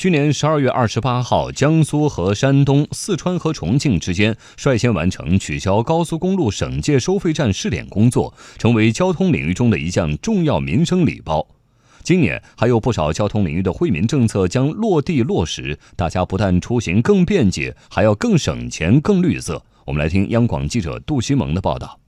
[0.00, 11.46] 去年十二月二十八号，江苏和山东、四川和重庆之间率先完成取消高速公路省界收费站试点工作，成为交通领域中的一项重要民生礼包。
[12.02, 19.62] 今年还有不少交通领域的惠民政策将落地落实，大家不但出行更便捷，还要更省钱、更绿色。
[19.84, 22.00] 我们来听央广记者杜西蒙的报道。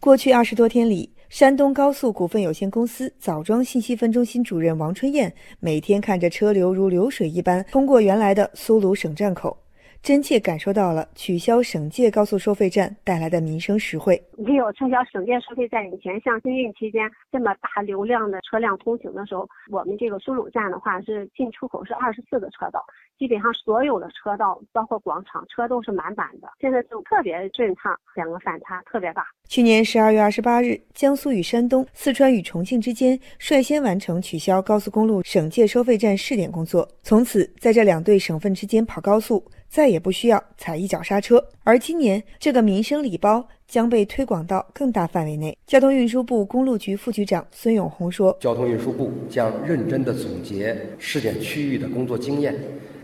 [0.00, 9.61] 过去二十多天里，山东高速股份有限公司枣庄信息分中心主任王春燕每天看着车流如流水一般通过原来的苏鲁省站口。
[10.02, 14.20] 真切感受到了取消省界高速收费站带来的民生实惠。
[14.36, 22.84] 没有撤销省界收费站以前，像春运期间这么大流量的车辆通行的时候，我们这个苏鲁站的话是进出口是二十四个车道，
[23.16, 26.48] 基本上所有的车道包括广场车都是满满的。
[26.60, 29.24] 现在就特别顺畅，两个反差特别大。
[29.48, 39.44] 去年十二月二十八日，江苏与山东、四川与重庆之间率先完成取消高速公路省界收费站试点工作，从此在这两对省份之间跑高速。
[39.68, 45.56] 再也不需要踩一脚刹车，而今年这个民生礼包将被推广到更大范围内。
[45.66, 52.54] 交通运输部公路局副局长孙永红说：“交通运输部将认真地总结试点区域的工作经验，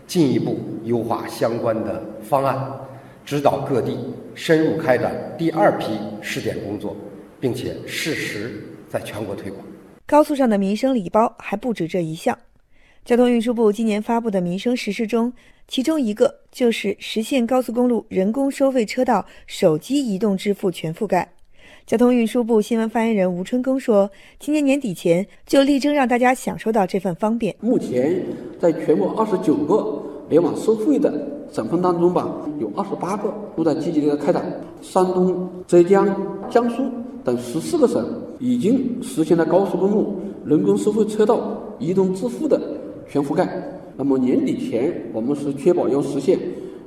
[0.07, 2.71] 进一步优化相关的方案，
[3.23, 3.97] 指导各地
[4.33, 5.85] 深入开展第二批
[6.21, 6.95] 试点工作，
[7.39, 9.63] 并且适时在全国推广。”
[10.05, 12.35] 高速上的民生礼包还不止这一项。
[13.05, 15.31] 交通运输部今年发布的民生实事中，
[15.69, 21.31] 其中一个就是实现高速公路人工收费车道手机移动支付全覆盖。
[21.85, 27.55] 交通运输部新闻发言人吴春耕说：“今年年底前就力争让大家享受到这份方便。
[27.59, 28.19] 目前，
[28.59, 31.13] 在全国二十九个联网收费的
[31.51, 32.27] 省份当中吧，
[32.59, 34.43] 有二十八个都在积极的开展。
[34.81, 36.07] 山东、浙江、
[36.49, 36.83] 江苏
[37.23, 38.03] 等十四个省
[38.39, 42.59] 已经实现了高速公路人工收费车道移动支付的。”
[43.07, 43.47] 全覆盖。
[43.99, 46.39] 那么年底前，我们是确保要实现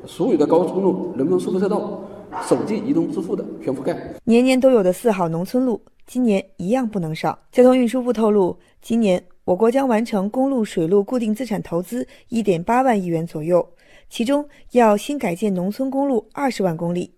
[0.06, 2.02] 所有的高速公路人工收费车道
[2.48, 4.14] 手机移动支付的全覆盖。
[4.24, 7.38] 年年都有的四好农村路，今年一样不能少。
[7.52, 13.68] 交通运输部透露，今年我国将完成公路、水路固定资产投资一点八万亿元左右，
[14.08, 17.12] 其中要新改建农村公路二十万公里。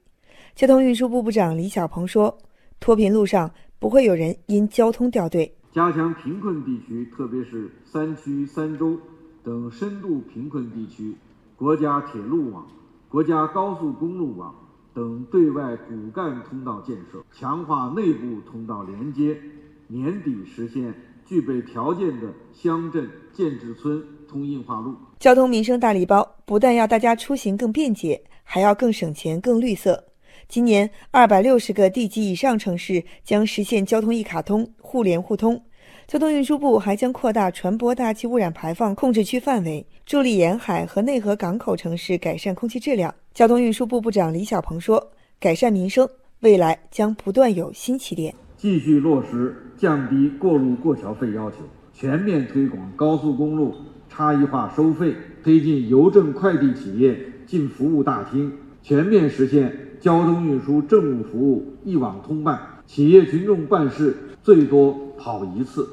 [0.56, 2.36] 交通运输部部长李小鹏说
[2.80, 8.98] ：“脱贫路上不会有人因交通掉队。”加强贫困地区，特别是三区、三州
[9.44, 11.14] 等深度贫困地区，
[11.54, 12.66] 国家铁路网、
[13.10, 14.54] 国家高速公路网
[14.94, 19.38] 等对外骨干通道建设，强化内部通道连接，
[19.86, 20.94] 年底实现
[21.26, 24.94] 具备条件的乡镇建制村通硬化路。
[25.18, 30.02] 交通民生大礼包不但要大家出行更便捷，还要更省钱、更绿色。
[30.48, 35.62] 今年，二百六十个地级以上城市将实现交通一卡通、互联互通。
[36.06, 43.14] 交通运输部还将扩大船舶大气污染排放控制区范围，助力沿海和内河港口城市改善空气质量。
[43.32, 46.08] 交通运输部部长李小鹏说：“改善民生，
[46.40, 48.34] 未来将不断有新起点。
[48.56, 51.56] 继续落实降低过路过桥费要求，
[51.92, 53.74] 全面推广高速公路
[54.08, 58.52] 差异化收费，推进邮政快递企业进服务大厅，
[58.82, 65.88] 全面实现。”交通运输政务服务一网通办，企业群众办事最多跑一次。